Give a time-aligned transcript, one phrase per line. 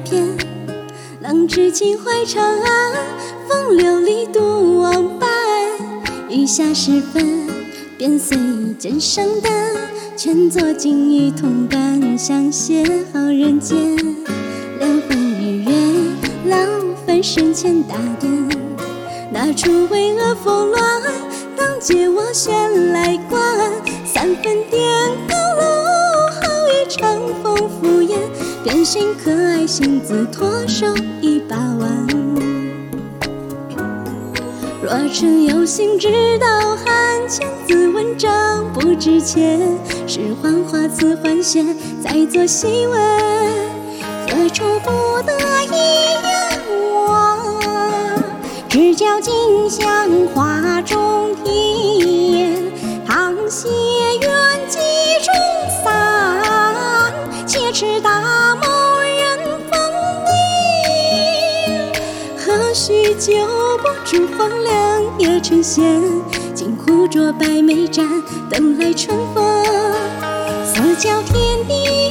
[0.00, 0.38] 篇。
[1.20, 2.92] 浪掷情怀长安，
[3.48, 5.28] 风流里独往返。
[6.28, 7.48] 余下时分，
[7.96, 8.36] 便随
[8.78, 9.52] 剑上灯，
[10.16, 13.96] 劝作锦衣铜板，相携好人间。
[14.78, 15.72] 两分日月，
[16.46, 16.56] 老
[17.06, 18.48] 坟生前大典，
[19.32, 20.78] 那出巍峨峰峦，
[21.56, 23.42] 当借我悬来观。
[24.04, 24.82] 三分颠
[28.94, 30.86] 便寻可爱性子，托手
[31.20, 32.06] 一把玩。
[34.80, 36.46] 若真有心知道
[36.76, 39.58] 汉，千字文章不值钱。
[40.06, 41.64] 是幻花似幻雪，
[42.00, 43.00] 再作细问，
[44.28, 45.32] 何处不得
[45.64, 47.60] 一仰望？
[48.68, 52.62] 只教金香花中天，
[53.04, 53.66] 堂榭
[54.20, 54.30] 远
[54.68, 54.78] 几
[55.24, 55.34] 中
[55.82, 57.12] 散。
[57.44, 58.73] 且持大谋
[63.18, 63.32] 酒
[63.78, 66.02] 不煮黄粱也成仙？
[66.54, 68.06] 金壶浊白眉盏，
[68.50, 69.64] 等来春风。
[70.64, 72.10] 四角天地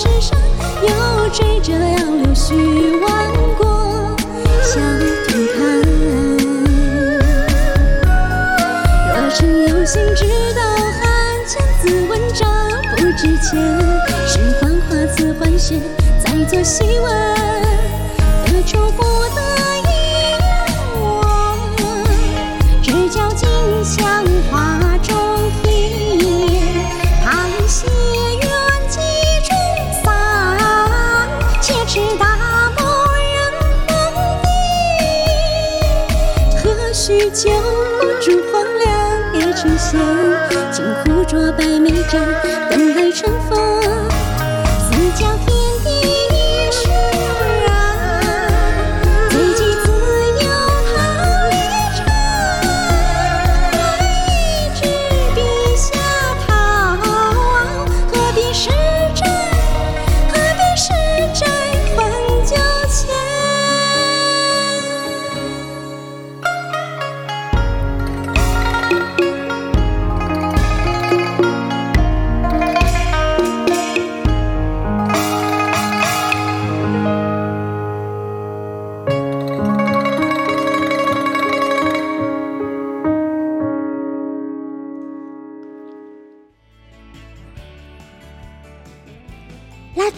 [0.00, 0.38] 瘦石上，
[0.80, 2.54] 又追着杨柳絮
[3.02, 3.08] 弯
[3.58, 4.16] 过
[4.62, 4.80] 小
[5.28, 5.58] 土滩。
[9.10, 10.24] 若真有心知
[10.54, 10.62] 道
[11.02, 11.04] 汉，
[11.46, 12.48] 千字文章
[12.96, 13.60] 不值钱。
[14.26, 15.78] 是幻花似幻雪，
[16.24, 17.12] 再作细问，
[18.46, 19.02] 何处不
[32.20, 32.80] 大谋
[33.16, 33.34] 人
[33.88, 33.90] 风
[34.44, 34.46] 铃，
[36.62, 37.50] 何须旧
[37.98, 38.86] 泊烛黄粱
[39.34, 39.98] 夜成仙？
[40.70, 42.20] 金壶浊白梅盏，
[42.70, 43.69] 等待春风。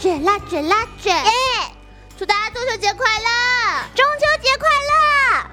[0.02, 1.14] 卷啦卷啦卷！
[1.14, 1.30] 耶！
[2.18, 3.86] 祝大家中秋节快乐！
[3.94, 5.46] 中秋节快乐！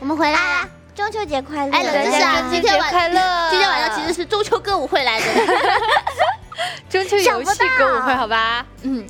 [0.00, 0.68] 我们回来啦！
[0.96, 1.72] 中秋节快乐！
[1.72, 5.26] 哎，冷知识啊，今天晚快乐今天晚上其实是中秋歌舞会来的。
[6.90, 8.66] 中秋游戏歌舞会，好吧？
[8.82, 9.06] 嗯，